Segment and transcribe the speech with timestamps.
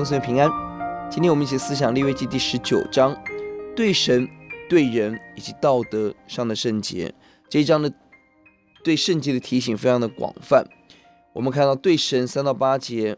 [0.00, 0.50] 弟兄平安。
[1.10, 3.14] 今天我们一起思想利未记第十九章，
[3.76, 4.26] 对神、
[4.66, 7.12] 对人以及道德上的圣洁。
[7.50, 7.92] 这一章的
[8.82, 10.64] 对圣洁的提醒非常的广泛。
[11.34, 13.14] 我们看到对神三到八节，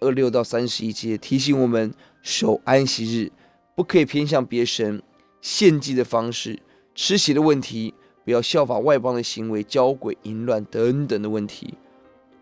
[0.00, 3.30] 二六到三十一节提醒我们守安息日，
[3.74, 5.02] 不可以偏向别神
[5.42, 6.58] 献祭的方式，
[6.94, 7.92] 吃血的问题，
[8.24, 11.74] 不要效法外邦的行为，交鬼淫乱等等的问题。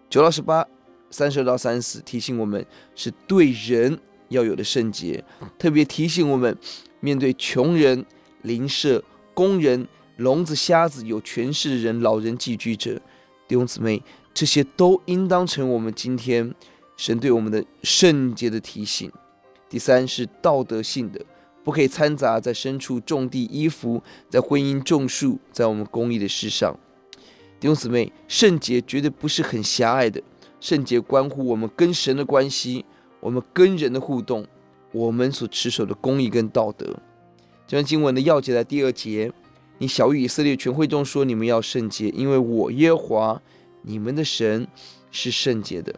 [0.08, 0.64] 九到十八。
[1.10, 2.64] 三十二到三十提醒我们
[2.94, 5.22] 是对人要有的圣洁，
[5.58, 6.56] 特别提醒我们
[7.00, 8.04] 面对穷人、
[8.42, 9.02] 邻舍、
[9.34, 9.86] 工人、
[10.16, 12.94] 聋子、瞎子、有权势的人、老人、寄居者、
[13.48, 14.02] 弟兄姊妹，
[14.32, 16.54] 这些都应当成我们今天
[16.96, 19.10] 神对我们的圣洁的提醒。
[19.68, 21.20] 第三是道德性的，
[21.64, 26.76] 不可以掺杂在牲畜、种地、衣服、在婚姻、种树，在我们公益的事上。
[27.58, 30.22] 弟兄姊妹，圣洁绝对不是很狭隘的。
[30.60, 32.84] 圣洁关乎我们跟神的关系，
[33.18, 34.46] 我们跟人的互动，
[34.92, 36.86] 我们所持守的公义跟道德。
[37.66, 39.32] 这段经文的要节在第二节，
[39.78, 43.42] 你晓諭以色列全会众说：你们要圣洁，因为我耶和华
[43.82, 44.68] 你们的神
[45.10, 45.94] 是圣洁的。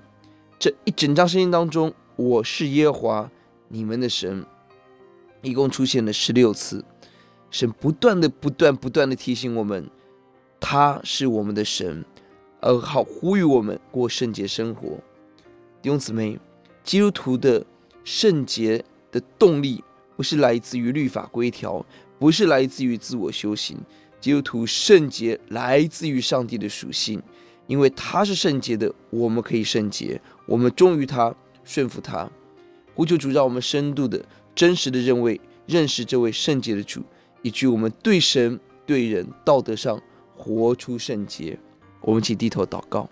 [0.58, 3.30] 这一整章圣经当中，我是耶和华
[3.68, 4.46] 你们的神，
[5.42, 6.84] 一共出现了十六次。
[7.50, 9.90] 神不断的、不断、不断的提醒我们，
[10.60, 12.04] 他是我们的神。
[12.62, 14.90] 而好呼吁我们过圣洁生活，
[15.82, 16.38] 弟兄姊妹，
[16.84, 17.66] 基督徒的
[18.04, 19.82] 圣洁的动力
[20.16, 21.84] 不是来自于律法规条，
[22.20, 23.76] 不是来自于自我修行。
[24.20, 27.20] 基督徒圣洁来自于上帝的属性，
[27.66, 32.30] 因为他是圣洁的，我们可以圣洁，我们忠于他，顺服他。
[32.94, 37.02] 呼求主让我们深度的、真实的认为认识这位圣洁的主，
[37.42, 40.00] 以及我们对神、对人道德上
[40.36, 41.58] 活出圣洁。
[42.02, 43.08] 我们一起低头祷告，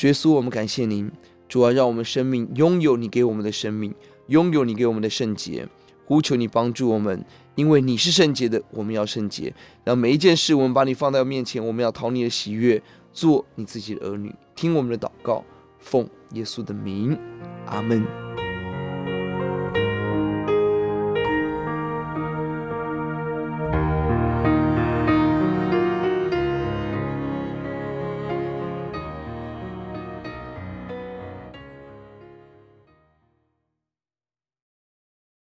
[0.00, 1.10] 耶稣，我们感谢您，
[1.48, 3.94] 主啊，让我们生命拥有你给我们的生命，
[4.26, 5.66] 拥有你给我们的圣洁。
[6.04, 7.22] 呼求你帮助我们，
[7.54, 9.52] 因为你是圣洁的，我们要圣洁。
[9.84, 12.82] 让每一件事，我们把你放在面前，我们要讨你的喜悦，
[13.12, 14.34] 做你自己的儿女。
[14.54, 15.44] 听我们的祷告，
[15.78, 17.18] 奉耶稣的名，
[17.66, 18.37] 阿门。